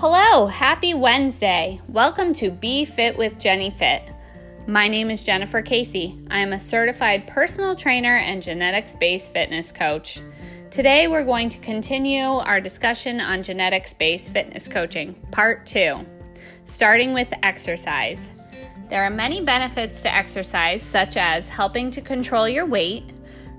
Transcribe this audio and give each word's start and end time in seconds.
Hello, 0.00 0.46
happy 0.46 0.94
Wednesday. 0.94 1.80
Welcome 1.88 2.32
to 2.34 2.52
Be 2.52 2.84
Fit 2.84 3.18
with 3.18 3.36
Jenny 3.36 3.72
Fit. 3.72 4.00
My 4.68 4.86
name 4.86 5.10
is 5.10 5.24
Jennifer 5.24 5.60
Casey. 5.60 6.16
I 6.30 6.38
am 6.38 6.52
a 6.52 6.60
certified 6.60 7.26
personal 7.26 7.74
trainer 7.74 8.16
and 8.18 8.40
genetics 8.40 8.94
based 8.94 9.32
fitness 9.32 9.72
coach. 9.72 10.20
Today, 10.70 11.08
we're 11.08 11.24
going 11.24 11.48
to 11.48 11.58
continue 11.58 12.26
our 12.26 12.60
discussion 12.60 13.20
on 13.20 13.42
genetics 13.42 13.92
based 13.92 14.28
fitness 14.28 14.68
coaching, 14.68 15.14
part 15.32 15.66
two, 15.66 16.06
starting 16.64 17.12
with 17.12 17.34
exercise. 17.42 18.20
There 18.88 19.02
are 19.02 19.10
many 19.10 19.44
benefits 19.44 20.00
to 20.02 20.14
exercise, 20.14 20.80
such 20.80 21.16
as 21.16 21.48
helping 21.48 21.90
to 21.90 22.00
control 22.00 22.48
your 22.48 22.66
weight, 22.66 23.02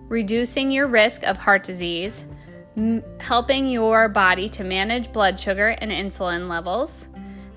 reducing 0.08 0.72
your 0.72 0.88
risk 0.88 1.24
of 1.24 1.36
heart 1.36 1.64
disease, 1.64 2.24
helping 3.20 3.70
your 3.70 4.10
body 4.10 4.50
to 4.50 4.64
manage 4.64 5.12
blood 5.12 5.40
sugar 5.40 5.76
and 5.80 5.92
insulin 5.92 6.48
levels, 6.48 7.08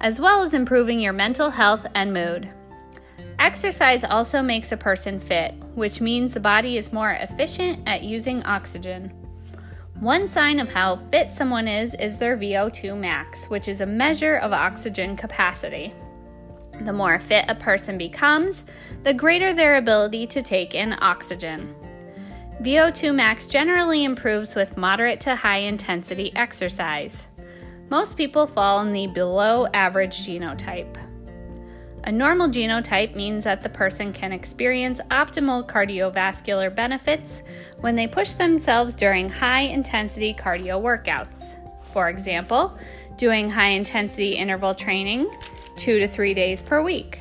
as 0.00 0.20
well 0.20 0.42
as 0.42 0.54
improving 0.54 1.00
your 1.00 1.12
mental 1.12 1.50
health 1.50 1.86
and 1.94 2.12
mood. 2.12 2.48
Exercise 3.38 4.04
also 4.04 4.40
makes 4.40 4.72
a 4.72 4.76
person 4.76 5.18
fit, 5.18 5.54
which 5.74 6.00
means 6.00 6.32
the 6.32 6.40
body 6.40 6.78
is 6.78 6.92
more 6.92 7.12
efficient 7.12 7.80
at 7.86 8.02
using 8.02 8.42
oxygen. 8.44 9.12
One 10.00 10.28
sign 10.28 10.58
of 10.58 10.72
how 10.72 10.96
fit 11.10 11.30
someone 11.30 11.68
is 11.68 11.94
is 11.94 12.18
their 12.18 12.36
VO2 12.36 12.98
max, 12.98 13.46
which 13.46 13.68
is 13.68 13.80
a 13.80 13.86
measure 13.86 14.36
of 14.36 14.52
oxygen 14.52 15.16
capacity. 15.16 15.92
The 16.80 16.92
more 16.92 17.20
fit 17.20 17.44
a 17.48 17.54
person 17.54 17.98
becomes, 17.98 18.64
the 19.04 19.14
greater 19.14 19.52
their 19.52 19.76
ability 19.76 20.26
to 20.28 20.42
take 20.42 20.74
in 20.74 20.96
oxygen. 21.00 21.74
VO2 22.62 23.12
max 23.12 23.46
generally 23.46 24.04
improves 24.04 24.54
with 24.54 24.76
moderate 24.76 25.20
to 25.22 25.34
high 25.34 25.58
intensity 25.58 26.30
exercise. 26.36 27.26
Most 27.90 28.16
people 28.16 28.46
fall 28.46 28.82
in 28.82 28.92
the 28.92 29.08
below 29.08 29.66
average 29.74 30.24
genotype. 30.24 30.96
A 32.04 32.12
normal 32.12 32.46
genotype 32.46 33.16
means 33.16 33.42
that 33.42 33.62
the 33.62 33.68
person 33.68 34.12
can 34.12 34.30
experience 34.30 35.00
optimal 35.10 35.68
cardiovascular 35.68 36.72
benefits 36.72 37.42
when 37.80 37.96
they 37.96 38.06
push 38.06 38.30
themselves 38.30 38.94
during 38.94 39.28
high 39.28 39.62
intensity 39.62 40.32
cardio 40.32 40.80
workouts. 40.80 41.56
For 41.92 42.10
example, 42.10 42.78
doing 43.16 43.50
high 43.50 43.70
intensity 43.70 44.36
interval 44.36 44.72
training 44.72 45.28
two 45.76 45.98
to 45.98 46.06
three 46.06 46.32
days 46.32 46.62
per 46.62 46.80
week. 46.80 47.18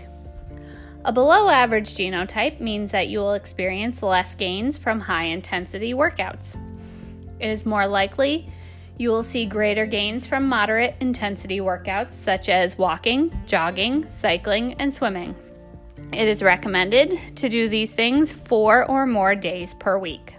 A 1.03 1.11
below 1.11 1.49
average 1.49 1.95
genotype 1.95 2.59
means 2.59 2.91
that 2.91 3.07
you 3.07 3.19
will 3.19 3.33
experience 3.33 4.03
less 4.03 4.35
gains 4.35 4.77
from 4.77 4.99
high 4.99 5.25
intensity 5.25 5.94
workouts. 5.95 6.55
It 7.39 7.49
is 7.49 7.66
more 7.66 7.88
likely 7.88 8.47
you 8.97 9.09
will 9.09 9.23
see 9.23 9.47
greater 9.47 9.88
gains 9.88 10.27
from 10.27 10.47
moderate 10.47 10.95
intensity 10.99 11.59
workouts 11.59 12.13
such 12.13 12.49
as 12.49 12.77
walking, 12.77 13.33
jogging, 13.47 14.07
cycling, 14.09 14.75
and 14.75 14.94
swimming. 14.94 15.33
It 16.13 16.27
is 16.27 16.44
recommended 16.44 17.19
to 17.38 17.49
do 17.49 17.67
these 17.67 17.91
things 17.91 18.33
four 18.33 18.85
or 18.85 19.07
more 19.07 19.33
days 19.33 19.73
per 19.73 19.97
week. 19.97 20.35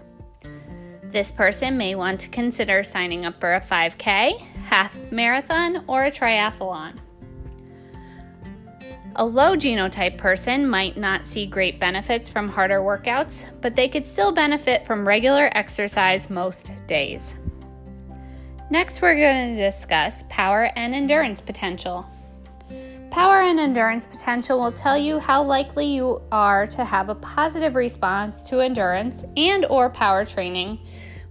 This 1.11 1.29
person 1.29 1.77
may 1.77 1.95
want 1.95 2.21
to 2.21 2.29
consider 2.29 2.85
signing 2.85 3.25
up 3.25 3.37
for 3.41 3.55
a 3.55 3.61
5K, 3.61 4.39
half 4.63 4.97
marathon, 5.11 5.83
or 5.87 6.05
a 6.05 6.11
triathlon. 6.11 6.99
A 9.15 9.23
low 9.23 9.55
genotype 9.55 10.17
person 10.17 10.67
might 10.67 10.97
not 10.97 11.27
see 11.27 11.45
great 11.45 11.79
benefits 11.79 12.29
from 12.29 12.49
harder 12.49 12.79
workouts, 12.79 13.43
but 13.61 13.75
they 13.75 13.87
could 13.87 14.07
still 14.07 14.31
benefit 14.31 14.87
from 14.87 15.07
regular 15.07 15.51
exercise 15.53 16.31
most 16.31 16.71
days. 16.87 17.35
Next, 18.71 19.03
we're 19.03 19.15
going 19.15 19.53
to 19.53 19.71
discuss 19.71 20.23
power 20.29 20.71
and 20.75 20.95
endurance 20.95 21.41
potential. 21.41 22.09
Power 23.11 23.41
and 23.41 23.59
endurance 23.59 24.07
potential 24.07 24.59
will 24.59 24.71
tell 24.71 24.97
you 24.97 25.19
how 25.19 25.43
likely 25.43 25.85
you 25.85 26.19
are 26.31 26.65
to 26.65 26.83
have 26.83 27.09
a 27.09 27.15
positive 27.15 27.75
response 27.75 28.41
to 28.49 28.61
endurance 28.61 29.23
and 29.37 29.65
or 29.65 29.91
power 29.91 30.25
training, 30.25 30.79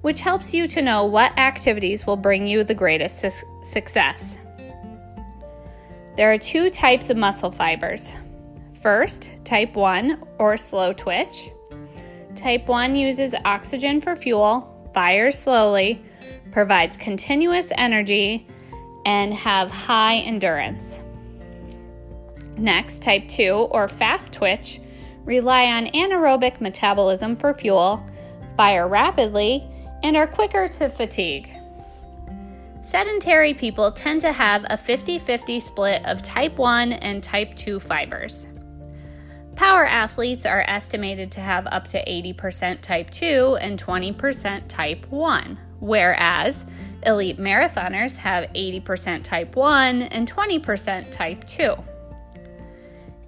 which 0.03 0.20
helps 0.20 0.54
you 0.54 0.69
to 0.69 0.82
know 0.82 1.04
what 1.04 1.37
activities 1.37 2.06
will 2.06 2.16
bring 2.16 2.47
you 2.47 2.62
the 2.62 2.76
greatest 2.76 3.20
su- 3.20 3.62
success. 3.72 4.38
There 6.15 6.31
are 6.31 6.39
two 6.39 6.69
types 6.69 7.09
of 7.09 7.17
muscle 7.17 7.50
fibers. 7.50 8.12
First, 8.83 9.31
type 9.45 9.75
1 9.75 10.23
or 10.39 10.59
slow 10.59 10.93
twitch. 10.93 11.50
Type 12.34 12.69
1 12.69 12.95
uses 12.97 13.34
oxygen 13.47 14.00
for 14.00 14.15
fuel, 14.15 14.91
fires 14.93 15.39
slowly, 15.39 16.05
provides 16.50 16.99
continuous 16.99 17.73
energy, 17.77 18.47
and 19.06 19.33
have 19.33 19.71
high 19.71 20.17
endurance. 20.19 21.00
Next, 22.59 23.03
type 23.03 23.27
2 23.29 23.69
or 23.71 23.89
fast 23.89 24.34
twitch 24.34 24.81
rely 25.25 25.67
on 25.67 25.87
anaerobic 25.87 26.61
metabolism 26.61 27.37
for 27.37 27.55
fuel, 27.55 28.05
fire 28.59 28.87
rapidly, 28.87 29.67
and 30.03 30.17
are 30.17 30.27
quicker 30.27 30.69
to 30.69 30.91
fatigue. 30.91 31.55
Sedentary 32.92 33.54
people 33.54 33.91
tend 33.91 34.20
to 34.20 34.32
have 34.32 34.66
a 34.69 34.76
50 34.76 35.19
50 35.19 35.60
split 35.60 36.04
of 36.04 36.20
type 36.20 36.58
1 36.58 36.92
and 36.92 37.25
type 37.25 37.56
2 37.56 37.80
fibers. 37.80 38.47
Power 39.56 39.86
athletes 39.86 40.44
are 40.44 40.62
estimated 40.69 41.32
to 41.32 41.41
have 41.41 41.66
up 41.69 41.86
to 41.88 42.04
80% 42.04 42.82
type 42.82 43.08
2 43.08 43.56
and 43.62 43.82
20% 43.82 44.69
type 44.69 45.06
1, 45.08 45.58
whereas 45.81 46.66
elite 47.06 47.38
marathoners 47.38 48.14
have 48.19 48.50
80% 48.52 49.25
type 49.25 49.56
1 49.56 50.02
and 50.02 50.31
20% 50.31 51.10
type 51.10 51.44
2. 51.47 51.75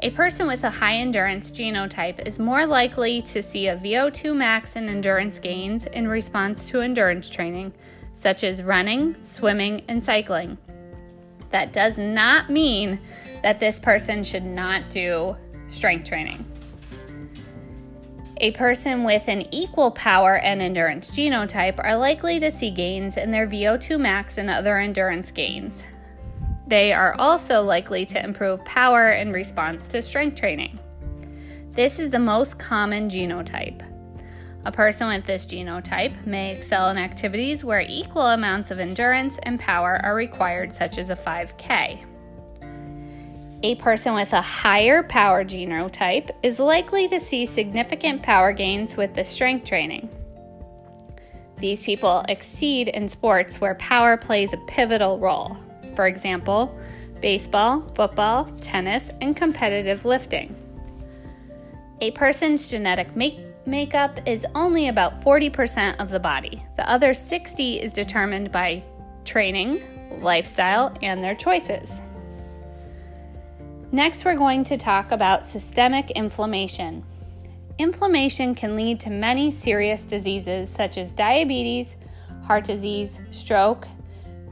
A 0.01 0.11
person 0.11 0.47
with 0.47 0.65
a 0.65 0.71
high 0.71 0.97
endurance 0.97 1.51
genotype 1.51 2.29
is 2.29 2.39
more 2.39 2.67
likely 2.67 3.23
to 3.23 3.43
see 3.43 3.69
a 3.69 3.79
VO2 3.79 4.37
max 4.37 4.77
and 4.77 4.91
endurance 4.91 5.39
gains 5.39 5.87
in 5.87 6.07
response 6.07 6.69
to 6.69 6.83
endurance 6.83 7.31
training 7.31 7.73
such 8.25 8.43
as 8.43 8.63
running, 8.63 9.15
swimming, 9.21 9.83
and 9.87 10.03
cycling. 10.03 10.57
That 11.51 11.75
does 11.75 11.99
not 11.99 12.49
mean 12.49 12.99
that 13.43 13.61
this 13.61 13.79
person 13.79 14.25
should 14.25 14.47
not 14.47 14.89
do 14.89 15.37
strength 15.69 16.09
training. 16.09 16.51
A 18.39 18.53
person 18.53 19.05
with 19.05 19.29
an 19.29 19.43
equal 19.55 19.91
power 19.91 20.39
and 20.39 20.63
endurance 20.63 21.11
genotype 21.11 21.75
are 21.77 21.99
likely 21.99 22.41
to 22.41 22.51
see 22.51 22.71
gains 22.71 23.19
in 23.19 23.31
their 23.31 23.47
VO2 23.47 24.01
max 24.01 24.39
and 24.39 24.49
other 24.49 24.79
endurance 24.79 25.31
gains. 25.31 25.83
They 26.67 26.95
are 26.95 27.15
also 27.19 27.61
likely 27.61 28.07
to 28.07 28.25
improve 28.25 28.65
power 28.65 29.13
in 29.13 29.33
response 29.33 29.87
to 29.89 30.01
strength 30.01 30.41
training. 30.41 30.81
This 31.73 31.99
is 31.99 32.09
the 32.09 32.19
most 32.19 32.59
common 32.59 33.11
genotype. 33.11 33.83
A 34.67 34.73
person 34.73 35.09
with 35.09 35.27
this 35.27 35.45
genotype 35.45 36.27
may 36.27 36.57
excel 36.57 36.89
in 36.91 36.97
activities 36.97 37.65
where 37.65 37.85
equal 37.87 38.29
amounts 38.29 38.71
of 38.71 38.79
endurance 38.79 39.37
and 39.43 39.61
power 39.61 40.01
are 40.03 40.15
required, 40.15 40.75
such 40.75 40.97
as 40.97 41.11
a 41.11 41.17
5K. 41.17 42.05
A 43.63 43.75
person 43.77 44.15
with 44.15 44.33
a 44.33 44.41
higher 44.41 45.03
power 45.03 45.45
genotype 45.45 46.31
is 46.43 46.59
likely 46.59 47.09
to 47.09 47.21
see 47.21 47.47
significant 47.47 48.23
power 48.23 48.53
gains 48.53 48.97
with 48.97 49.15
the 49.15 49.25
strength 49.25 49.67
training. 49.67 50.09
These 51.59 51.83
people 51.83 52.25
exceed 52.29 52.89
in 52.89 53.09
sports 53.09 53.61
where 53.61 53.75
power 53.77 54.17
plays 54.17 54.53
a 54.53 54.59
pivotal 54.67 55.19
role. 55.19 55.57
For 55.95 56.07
example, 56.07 56.79
baseball, 57.21 57.81
football, 57.95 58.47
tennis, 58.61 59.11
and 59.21 59.37
competitive 59.37 60.05
lifting. 60.05 60.55
A 62.01 62.11
person's 62.11 62.69
genetic 62.69 63.15
make- 63.15 63.44
makeup 63.67 64.21
is 64.27 64.47
only 64.55 64.89
about 64.89 65.23
40% 65.23 66.01
of 66.01 66.11
the 66.11 66.21
body. 66.21 66.65
The 66.77 66.89
other 66.89 67.15
60 67.15 67.81
is 67.81 67.93
determined 67.93 68.53
by 68.53 68.85
training, 69.25 69.83
lifestyle, 70.21 70.97
and 71.03 71.23
their 71.23 71.35
choices. 71.35 72.01
Next, 73.93 74.25
we're 74.25 74.37
going 74.37 74.65
to 74.65 74.77
talk 74.77 75.13
about 75.13 75.47
systemic 75.47 76.11
inflammation. 76.13 77.05
Inflammation 77.79 78.55
can 78.55 78.77
lead 78.77 79.01
to 79.01 79.11
many 79.11 79.51
serious 79.51 80.05
diseases 80.05 80.69
such 80.69 80.99
as 80.99 81.13
diabetes, 81.13 81.97
heart 82.43 82.65
disease, 82.65 83.21
stroke, 83.31 83.89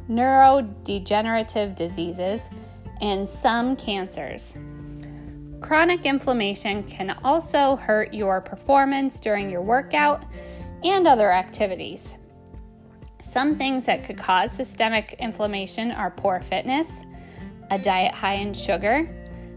neurodegenerative 0.09 1.77
diseases, 1.77 2.49
and 3.01 3.29
some 3.29 3.77
cancers. 3.77 4.55
Chronic 5.63 6.05
inflammation 6.05 6.83
can 6.83 7.17
also 7.25 7.77
hurt 7.77 8.13
your 8.13 8.41
performance 8.41 9.19
during 9.21 9.49
your 9.49 9.63
workout 9.63 10.25
and 10.85 11.07
other 11.07 11.33
activities. 11.33 12.17
Some 13.23 13.57
things 13.57 13.87
that 13.87 14.05
could 14.05 14.19
cause 14.19 14.53
systemic 14.53 15.15
inflammation 15.21 15.93
are 15.93 16.11
poor 16.11 16.41
fitness, 16.41 16.89
a 17.71 17.79
diet 17.79 18.13
high 18.13 18.35
in 18.35 18.53
sugar, 18.53 19.09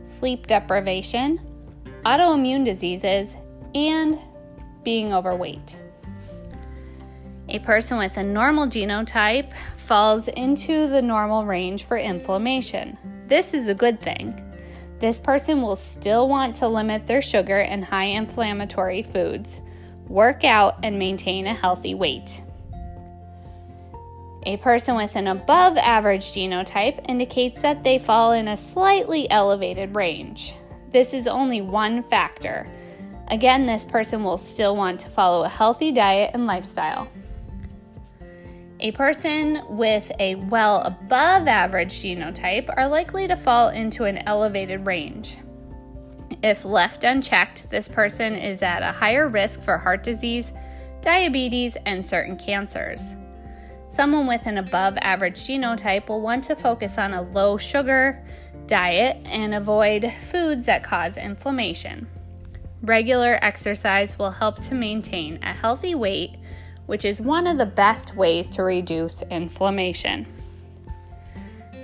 sleep 0.05 0.47
deprivation, 0.47 1.41
autoimmune 2.05 2.63
diseases, 2.63 3.35
and 3.73 4.19
being 4.83 5.11
overweight. 5.11 5.77
A 7.49 7.59
person 7.59 7.97
with 7.97 8.15
a 8.17 8.23
normal 8.23 8.67
genotype 8.67 9.51
falls 9.77 10.27
into 10.29 10.87
the 10.87 11.01
normal 11.01 11.45
range 11.45 11.85
for 11.85 11.97
inflammation. 11.97 12.97
This 13.27 13.55
is 13.55 13.67
a 13.67 13.75
good 13.75 13.99
thing. 13.99 14.44
This 14.99 15.19
person 15.19 15.61
will 15.61 15.75
still 15.75 16.29
want 16.29 16.55
to 16.57 16.67
limit 16.67 17.05
their 17.05 17.21
sugar 17.21 17.59
and 17.59 17.83
high 17.83 18.05
inflammatory 18.05 19.03
foods, 19.03 19.61
work 20.07 20.43
out, 20.43 20.77
and 20.83 20.97
maintain 20.97 21.47
a 21.47 21.53
healthy 21.53 21.93
weight. 21.93 22.41
A 24.43 24.57
person 24.57 24.95
with 24.95 25.15
an 25.15 25.27
above 25.27 25.75
average 25.77 26.25
genotype 26.25 27.03
indicates 27.09 27.59
that 27.61 27.83
they 27.83 27.97
fall 27.97 28.33
in 28.33 28.47
a 28.47 28.57
slightly 28.57 29.29
elevated 29.31 29.95
range. 29.95 30.53
This 30.91 31.13
is 31.13 31.27
only 31.27 31.61
one 31.61 32.03
factor. 32.03 32.67
Again, 33.29 33.65
this 33.65 33.83
person 33.83 34.23
will 34.23 34.37
still 34.37 34.75
want 34.75 34.99
to 35.01 35.09
follow 35.09 35.43
a 35.43 35.49
healthy 35.49 35.91
diet 35.91 36.31
and 36.35 36.45
lifestyle. 36.45 37.09
A 38.85 38.91
person 38.91 39.63
with 39.67 40.11
a 40.19 40.35
well 40.35 40.81
above 40.81 41.47
average 41.47 41.91
genotype 42.03 42.71
are 42.77 42.87
likely 42.87 43.27
to 43.27 43.35
fall 43.35 43.69
into 43.69 44.03
an 44.03 44.19
elevated 44.27 44.85
range. 44.85 45.39
If 46.43 46.63
left 46.63 47.03
unchecked, 47.03 47.71
this 47.71 47.87
person 47.87 48.35
is 48.35 48.61
at 48.61 48.83
a 48.83 48.91
higher 48.91 49.27
risk 49.27 49.59
for 49.59 49.79
heart 49.79 50.03
disease, 50.03 50.53
diabetes, 51.01 51.77
and 51.87 52.05
certain 52.05 52.37
cancers. 52.37 53.15
Someone 53.87 54.27
with 54.27 54.45
an 54.45 54.59
above 54.59 54.99
average 55.01 55.39
genotype 55.47 56.07
will 56.07 56.21
want 56.21 56.43
to 56.43 56.55
focus 56.55 56.99
on 56.99 57.15
a 57.15 57.23
low 57.23 57.57
sugar 57.57 58.23
diet 58.67 59.17
and 59.31 59.55
avoid 59.55 60.13
foods 60.29 60.67
that 60.67 60.83
cause 60.83 61.17
inflammation. 61.17 62.07
Regular 62.83 63.39
exercise 63.41 64.19
will 64.19 64.29
help 64.29 64.59
to 64.59 64.75
maintain 64.75 65.39
a 65.41 65.53
healthy 65.53 65.95
weight 65.95 66.37
which 66.85 67.05
is 67.05 67.21
one 67.21 67.47
of 67.47 67.57
the 67.57 67.65
best 67.65 68.15
ways 68.15 68.49
to 68.49 68.63
reduce 68.63 69.21
inflammation. 69.23 70.25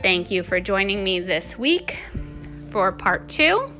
Thank 0.01 0.31
you 0.31 0.43
for 0.43 0.59
joining 0.59 1.03
me 1.03 1.19
this 1.19 1.57
week 1.57 1.97
for 2.71 2.91
part 2.91 3.27
two. 3.29 3.71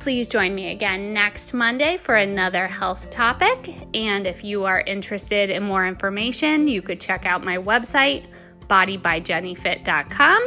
Please 0.00 0.28
join 0.28 0.54
me 0.54 0.70
again 0.70 1.12
next 1.12 1.52
Monday 1.52 1.96
for 1.96 2.14
another 2.14 2.66
health 2.66 3.10
topic. 3.10 3.74
And 3.94 4.26
if 4.26 4.44
you 4.44 4.64
are 4.64 4.80
interested 4.80 5.50
in 5.50 5.62
more 5.62 5.86
information, 5.86 6.68
you 6.68 6.82
could 6.82 7.00
check 7.00 7.26
out 7.26 7.44
my 7.44 7.56
website, 7.56 8.26
bodybyjennyfit.com, 8.68 10.44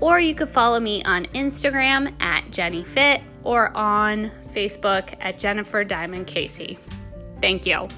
or 0.00 0.20
you 0.20 0.34
could 0.34 0.48
follow 0.48 0.80
me 0.80 1.04
on 1.04 1.26
Instagram 1.26 2.14
at 2.22 2.44
jennyfit 2.50 3.22
or 3.44 3.76
on 3.76 4.30
Facebook 4.52 5.14
at 5.20 5.38
Jennifer 5.38 5.84
Diamond 5.84 6.26
Casey. 6.26 6.78
Thank 7.40 7.66
you. 7.66 7.88